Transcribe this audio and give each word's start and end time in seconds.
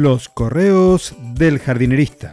Los 0.00 0.28
correos 0.28 1.16
del 1.34 1.58
jardinerista. 1.58 2.30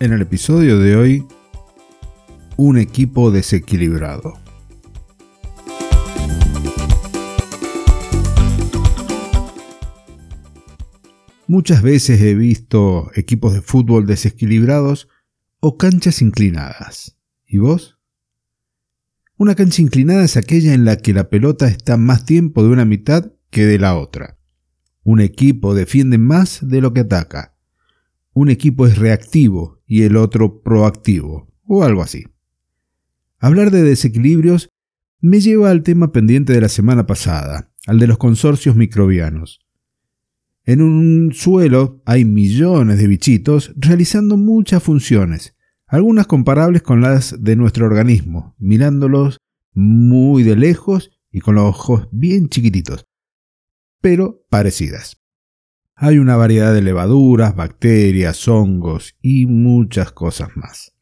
En 0.00 0.14
el 0.14 0.22
episodio 0.22 0.78
de 0.78 0.96
hoy, 0.96 1.26
un 2.56 2.78
equipo 2.78 3.30
desequilibrado. 3.30 4.32
Muchas 11.46 11.82
veces 11.82 12.18
he 12.22 12.34
visto 12.34 13.10
equipos 13.14 13.52
de 13.52 13.60
fútbol 13.60 14.06
desequilibrados 14.06 15.10
o 15.60 15.76
canchas 15.76 16.22
inclinadas. 16.22 17.18
¿Y 17.46 17.58
vos? 17.58 17.98
Una 19.42 19.56
cancha 19.56 19.82
inclinada 19.82 20.22
es 20.22 20.36
aquella 20.36 20.72
en 20.72 20.84
la 20.84 20.98
que 20.98 21.12
la 21.12 21.28
pelota 21.28 21.66
está 21.66 21.96
más 21.96 22.24
tiempo 22.24 22.62
de 22.62 22.68
una 22.68 22.84
mitad 22.84 23.32
que 23.50 23.66
de 23.66 23.76
la 23.76 23.96
otra. 23.96 24.38
Un 25.02 25.20
equipo 25.20 25.74
defiende 25.74 26.16
más 26.16 26.60
de 26.62 26.80
lo 26.80 26.92
que 26.92 27.00
ataca. 27.00 27.56
Un 28.34 28.50
equipo 28.50 28.86
es 28.86 28.98
reactivo 28.98 29.82
y 29.84 30.02
el 30.02 30.16
otro 30.16 30.62
proactivo, 30.62 31.52
o 31.64 31.82
algo 31.82 32.02
así. 32.02 32.22
Hablar 33.40 33.72
de 33.72 33.82
desequilibrios 33.82 34.68
me 35.20 35.40
lleva 35.40 35.72
al 35.72 35.82
tema 35.82 36.12
pendiente 36.12 36.52
de 36.52 36.60
la 36.60 36.68
semana 36.68 37.08
pasada, 37.08 37.72
al 37.88 37.98
de 37.98 38.06
los 38.06 38.18
consorcios 38.18 38.76
microbianos. 38.76 39.58
En 40.62 40.80
un 40.80 41.32
suelo 41.34 42.00
hay 42.06 42.24
millones 42.24 42.96
de 42.96 43.08
bichitos 43.08 43.72
realizando 43.74 44.36
muchas 44.36 44.84
funciones, 44.84 45.56
algunas 45.92 46.26
comparables 46.26 46.80
con 46.80 47.02
las 47.02 47.36
de 47.44 47.54
nuestro 47.54 47.84
organismo, 47.84 48.56
mirándolos 48.58 49.36
muy 49.74 50.42
de 50.42 50.56
lejos 50.56 51.10
y 51.30 51.40
con 51.40 51.56
los 51.56 51.64
ojos 51.64 52.08
bien 52.10 52.48
chiquititos, 52.48 53.04
pero 54.00 54.42
parecidas. 54.48 55.20
Hay 55.94 56.16
una 56.16 56.36
variedad 56.36 56.72
de 56.72 56.80
levaduras, 56.80 57.54
bacterias, 57.54 58.48
hongos 58.48 59.16
y 59.20 59.44
muchas 59.44 60.12
cosas 60.12 60.48
más. 60.54 60.94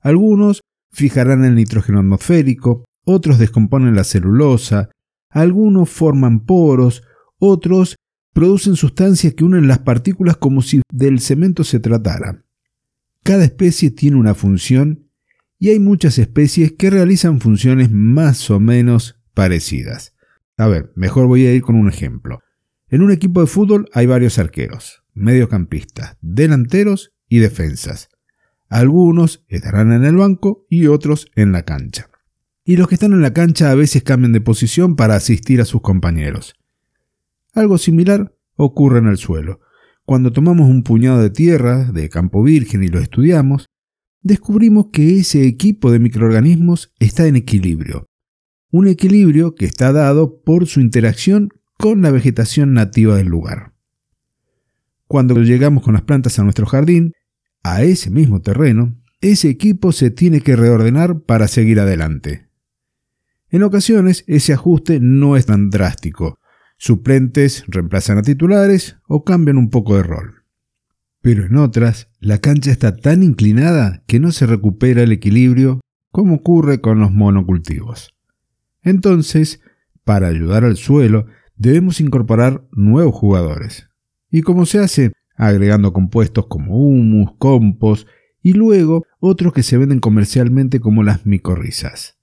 Algunos 0.00 0.60
fijarán 0.92 1.44
el 1.44 1.56
nitrógeno 1.56 1.98
atmosférico, 1.98 2.84
otros 3.04 3.40
descomponen 3.40 3.96
la 3.96 4.04
celulosa, 4.04 4.90
algunos 5.28 5.90
forman 5.90 6.46
poros, 6.46 7.02
otros 7.40 7.96
producen 8.32 8.76
sustancias 8.76 9.34
que 9.34 9.42
unen 9.42 9.66
las 9.66 9.80
partículas 9.80 10.36
como 10.36 10.62
si 10.62 10.82
del 10.92 11.18
cemento 11.18 11.64
se 11.64 11.80
tratara. 11.80 12.44
Cada 13.24 13.44
especie 13.44 13.90
tiene 13.90 14.18
una 14.18 14.34
función 14.34 15.08
y 15.58 15.70
hay 15.70 15.80
muchas 15.80 16.18
especies 16.18 16.72
que 16.72 16.90
realizan 16.90 17.40
funciones 17.40 17.90
más 17.90 18.50
o 18.50 18.60
menos 18.60 19.18
parecidas. 19.32 20.14
A 20.58 20.68
ver, 20.68 20.92
mejor 20.94 21.26
voy 21.26 21.46
a 21.46 21.54
ir 21.54 21.62
con 21.62 21.74
un 21.74 21.88
ejemplo. 21.88 22.40
En 22.88 23.00
un 23.00 23.10
equipo 23.10 23.40
de 23.40 23.46
fútbol 23.46 23.88
hay 23.94 24.04
varios 24.04 24.38
arqueros, 24.38 25.04
mediocampistas, 25.14 26.18
delanteros 26.20 27.14
y 27.26 27.38
defensas. 27.38 28.10
Algunos 28.68 29.42
estarán 29.48 29.92
en 29.92 30.04
el 30.04 30.16
banco 30.16 30.66
y 30.68 30.86
otros 30.88 31.30
en 31.34 31.52
la 31.52 31.62
cancha. 31.62 32.10
Y 32.62 32.76
los 32.76 32.88
que 32.88 32.96
están 32.96 33.14
en 33.14 33.22
la 33.22 33.32
cancha 33.32 33.70
a 33.70 33.74
veces 33.74 34.02
cambian 34.02 34.32
de 34.32 34.42
posición 34.42 34.96
para 34.96 35.16
asistir 35.16 35.62
a 35.62 35.64
sus 35.64 35.80
compañeros. 35.80 36.56
Algo 37.54 37.78
similar 37.78 38.36
ocurre 38.56 38.98
en 38.98 39.06
el 39.06 39.16
suelo. 39.16 39.60
Cuando 40.06 40.32
tomamos 40.32 40.68
un 40.68 40.82
puñado 40.82 41.22
de 41.22 41.30
tierra 41.30 41.90
de 41.90 42.10
campo 42.10 42.42
virgen 42.42 42.84
y 42.84 42.88
lo 42.88 42.98
estudiamos, 42.98 43.66
descubrimos 44.20 44.86
que 44.92 45.18
ese 45.18 45.46
equipo 45.46 45.90
de 45.90 45.98
microorganismos 45.98 46.92
está 46.98 47.26
en 47.26 47.36
equilibrio. 47.36 48.06
Un 48.70 48.86
equilibrio 48.86 49.54
que 49.54 49.64
está 49.64 49.92
dado 49.92 50.42
por 50.42 50.66
su 50.66 50.80
interacción 50.80 51.48
con 51.78 52.02
la 52.02 52.10
vegetación 52.10 52.74
nativa 52.74 53.16
del 53.16 53.28
lugar. 53.28 53.72
Cuando 55.06 55.40
llegamos 55.40 55.82
con 55.82 55.94
las 55.94 56.02
plantas 56.02 56.38
a 56.38 56.42
nuestro 56.42 56.66
jardín, 56.66 57.12
a 57.62 57.82
ese 57.82 58.10
mismo 58.10 58.42
terreno, 58.42 59.00
ese 59.22 59.48
equipo 59.48 59.92
se 59.92 60.10
tiene 60.10 60.42
que 60.42 60.54
reordenar 60.54 61.20
para 61.20 61.48
seguir 61.48 61.80
adelante. 61.80 62.48
En 63.48 63.62
ocasiones 63.62 64.24
ese 64.26 64.52
ajuste 64.52 65.00
no 65.00 65.36
es 65.36 65.46
tan 65.46 65.70
drástico, 65.70 66.38
Suplentes 66.86 67.64
reemplazan 67.66 68.18
a 68.18 68.22
titulares 68.22 68.98
o 69.08 69.24
cambian 69.24 69.56
un 69.56 69.70
poco 69.70 69.96
de 69.96 70.02
rol. 70.02 70.44
Pero 71.22 71.46
en 71.46 71.56
otras, 71.56 72.10
la 72.20 72.42
cancha 72.42 72.70
está 72.70 72.94
tan 72.94 73.22
inclinada 73.22 74.04
que 74.06 74.20
no 74.20 74.32
se 74.32 74.44
recupera 74.44 75.02
el 75.02 75.10
equilibrio 75.10 75.80
como 76.10 76.34
ocurre 76.34 76.82
con 76.82 77.00
los 77.00 77.10
monocultivos. 77.10 78.14
Entonces, 78.82 79.62
para 80.04 80.26
ayudar 80.26 80.66
al 80.66 80.76
suelo, 80.76 81.24
debemos 81.56 82.02
incorporar 82.02 82.68
nuevos 82.70 83.14
jugadores. 83.14 83.88
¿Y 84.30 84.42
cómo 84.42 84.66
se 84.66 84.80
hace? 84.80 85.12
Agregando 85.36 85.94
compuestos 85.94 86.48
como 86.48 86.76
humus, 86.76 87.30
compost 87.38 88.06
y 88.42 88.52
luego 88.52 89.06
otros 89.20 89.54
que 89.54 89.62
se 89.62 89.78
venden 89.78 90.00
comercialmente 90.00 90.80
como 90.80 91.02
las 91.02 91.24
micorrizas 91.24 92.18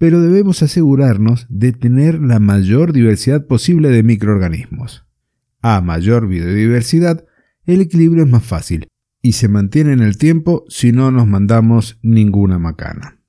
pero 0.00 0.22
debemos 0.22 0.62
asegurarnos 0.62 1.46
de 1.50 1.72
tener 1.72 2.22
la 2.22 2.40
mayor 2.40 2.94
diversidad 2.94 3.46
posible 3.46 3.90
de 3.90 4.02
microorganismos. 4.02 5.04
A 5.60 5.82
mayor 5.82 6.26
biodiversidad, 6.26 7.26
el 7.66 7.82
equilibrio 7.82 8.24
es 8.24 8.30
más 8.30 8.42
fácil 8.42 8.88
y 9.20 9.32
se 9.32 9.48
mantiene 9.48 9.92
en 9.92 10.00
el 10.00 10.16
tiempo 10.16 10.64
si 10.70 10.92
no 10.92 11.10
nos 11.10 11.26
mandamos 11.26 11.98
ninguna 12.00 12.58
macana. 12.58 13.20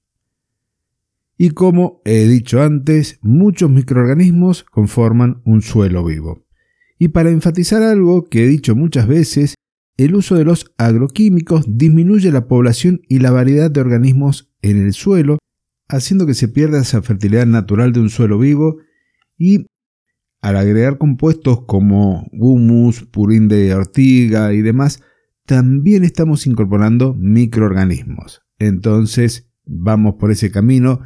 Y 1.38 1.50
como 1.50 2.02
he 2.06 2.26
dicho 2.26 2.62
antes, 2.62 3.20
muchos 3.22 3.70
microorganismos 3.70 4.64
conforman 4.64 5.42
un 5.44 5.62
suelo 5.62 6.06
vivo. 6.06 6.46
Y 6.98 7.10
para 7.10 7.32
enfatizar 7.32 7.84
algo 7.84 8.24
que 8.30 8.46
he 8.46 8.48
dicho 8.48 8.78
muchas 8.78 9.10
veces, 9.10 9.56
el 9.98 10.16
uso 10.16 10.36
de 10.36 10.46
los 10.46 10.72
agroquímicos 10.78 11.66
disminuye 11.68 12.32
la 12.32 12.48
población 12.48 13.02
y 13.10 13.20
la 13.20 13.32
variedad 13.32 13.70
de 13.70 13.82
organismos 13.82 14.54
en 14.62 14.78
el 14.78 14.94
suelo 14.94 15.38
haciendo 15.92 16.26
que 16.26 16.34
se 16.34 16.48
pierda 16.48 16.82
esa 16.82 17.02
fertilidad 17.02 17.46
natural 17.46 17.94
de 17.94 18.00
un 18.00 18.10
suelo 18.10 18.40
vivo 18.40 18.78
y 19.38 19.68
al 20.42 20.58
agregar 20.58 20.98
compuestos 20.98 21.66
como 21.68 22.28
humus, 22.32 23.04
purín 23.04 23.48
de 23.48 23.76
ortiga 23.76 24.54
y 24.54 24.62
demás, 24.62 25.04
también 25.46 26.04
estamos 26.04 26.48
incorporando 26.48 27.14
microorganismos. 27.14 28.42
Entonces 28.58 29.52
vamos 29.66 30.16
por 30.16 30.32
ese 30.32 30.52
camino 30.52 31.02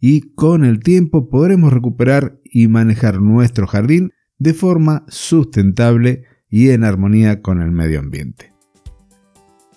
y 0.00 0.32
con 0.32 0.64
el 0.64 0.80
tiempo 0.80 1.28
podremos 1.28 1.72
recuperar 1.72 2.40
y 2.44 2.66
manejar 2.68 3.20
nuestro 3.20 3.66
jardín 3.66 4.12
de 4.38 4.54
forma 4.54 5.04
sustentable 5.08 6.24
y 6.48 6.70
en 6.70 6.82
armonía 6.82 7.42
con 7.42 7.60
el 7.60 7.70
medio 7.70 8.00
ambiente. 8.00 8.52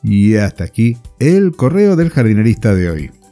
Y 0.01 0.35
hasta 0.35 0.63
aquí 0.63 0.97
el 1.19 1.51
correo 1.51 1.95
del 1.95 2.09
jardinerista 2.09 2.74
de 2.74 2.90
hoy. 2.90 3.22